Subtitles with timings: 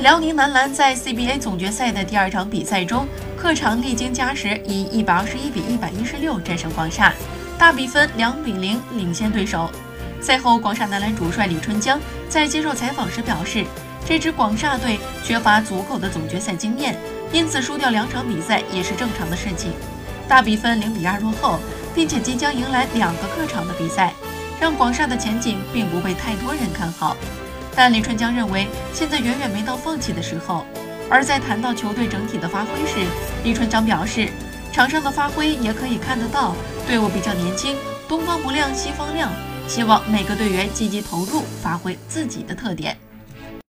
[0.00, 7.14] 辽宁男篮在 CBA 总决赛的第二场比赛中，客场历经加时，以一百二十一比一百一十六战胜广厦，
[7.58, 9.70] 大比分两比零领先对手。
[10.20, 11.98] 赛后，广厦男篮主帅李春江
[12.28, 13.64] 在接受采访时表示，
[14.06, 16.94] 这支广厦队缺乏足够的总决赛经验，
[17.32, 19.72] 因此输掉两场比赛也是正常的事情。
[20.28, 21.58] 大比分零比二落后，
[21.94, 24.12] 并且即将迎来两个客场的比赛，
[24.60, 27.16] 让广厦的前景并不被太多人看好。
[27.76, 30.64] 但李春江认为，现在远远没到放弃的时候。
[31.08, 33.06] 而在谈到球队整体的发挥时，
[33.44, 34.28] 李春江表示，
[34.72, 37.76] 场上的发挥也可以看得到，队伍比较年轻，
[38.08, 39.30] 东方不亮西方亮。
[39.68, 42.96] 希望每个队员积极投入，发挥自己的特点。